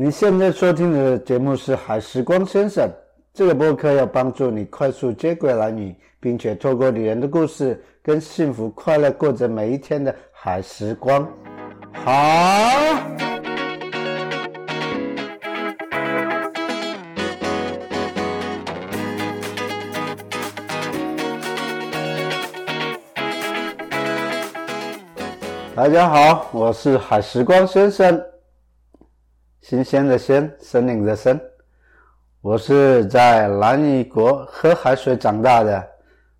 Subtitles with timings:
[0.00, 2.88] 你现在收听的节目是《海时光先生》
[3.34, 11.28] 这个播客，要帮助你快速接轨男女，并且透过女人的故事，跟幸福快乐过着每一天的海时光。
[11.92, 12.12] 好，
[25.74, 28.22] 大家好，我是海时光先生。
[29.60, 31.38] 新鲜的鲜，森林的森，
[32.40, 35.84] 我是在南屿国喝海水长大的。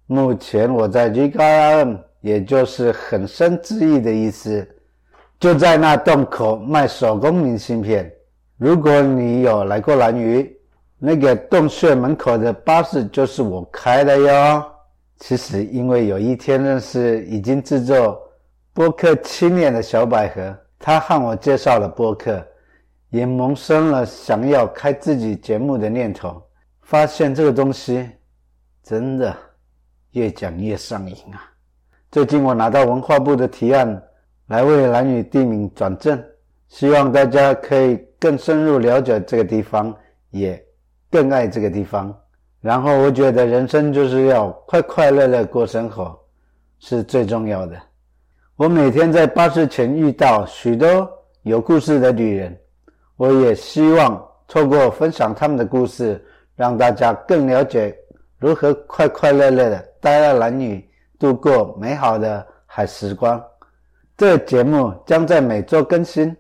[0.07, 4.67] 目前我在 GKM，也就是很深之意的意思，
[5.39, 8.11] 就在那洞口卖手工明信片。
[8.57, 10.57] 如果你有来过南屿，
[10.97, 14.65] 那个洞穴门口的巴士就是我开的哟。
[15.19, 18.19] 其实因为有一天认识已经制作
[18.73, 22.43] 播客七年的小百合，他和我介绍了播客。
[23.11, 26.43] 也萌生了想要开自己节目的念头，
[26.83, 28.07] 发现这个东西
[28.83, 29.35] 真的
[30.13, 31.41] 越讲越上瘾啊！
[32.11, 34.03] 最近我拿到文化部的提案，
[34.49, 36.23] 来为蓝屿地名转正，
[36.69, 39.95] 希望大家可以更深入了解这个地方，
[40.31, 40.63] 也
[41.11, 42.15] 更爱这个地方。
[42.61, 46.19] 然后我觉得人生就是要快快乐乐过生活，
[46.79, 47.81] 是最重要的。
[48.57, 51.11] 我每天在巴士前遇到许多
[51.43, 52.59] 有故事的女人。
[53.19, 56.25] 我也希望透过分享他们的故事，
[56.55, 57.95] 让大家更了解
[58.39, 60.89] 如何快快乐乐的待在男女
[61.19, 63.43] 度过美好的海时光。
[64.17, 66.35] 这节目将在每周更新，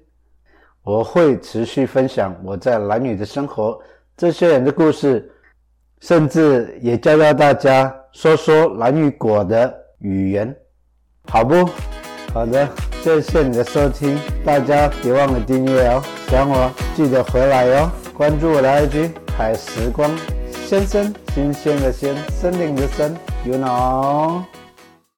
[0.83, 3.77] 我会持续分享我在男女的生活，
[4.17, 5.29] 这些人的故事，
[6.01, 10.57] 甚至也教教大家说说男女果的语言，
[11.25, 11.69] 好不？
[12.33, 12.69] 好的，
[13.03, 16.03] 谢谢你的收听，大家别忘了订阅哦。
[16.29, 20.11] 想我记得回来哟，关注我的 IG 海时光
[20.67, 24.43] 先生，新鲜的鲜，森林的森，you know。